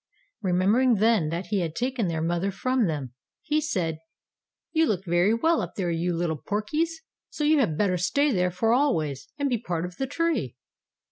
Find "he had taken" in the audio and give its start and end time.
1.51-2.07